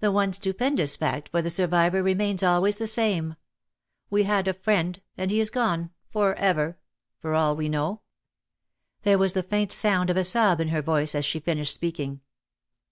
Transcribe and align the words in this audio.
The 0.00 0.10
one 0.10 0.32
stupendous 0.32 0.96
fact 0.96 1.28
for 1.28 1.40
the 1.40 1.50
survivor 1.50 2.02
remains 2.02 2.42
always 2.42 2.78
the 2.78 2.88
same 2.88 3.36
We 4.10 4.24
had 4.24 4.48
a 4.48 4.52
friend 4.52 5.00
and 5.16 5.30
he 5.30 5.38
is 5.38 5.50
gone— 5.50 5.90
for 6.10 6.34
ever, 6.34 6.80
for 7.20 7.32
all 7.32 7.54
we 7.54 7.68
know." 7.68 8.00
There 9.04 9.18
was 9.18 9.34
the 9.34 9.44
faint 9.44 9.70
sound 9.70 10.10
of 10.10 10.16
a 10.16 10.24
sob 10.24 10.60
in 10.60 10.70
her 10.70 10.82
voice 10.82 11.14
as 11.14 11.24
she 11.24 11.38
finished 11.38 11.72
speaking. 11.74 12.22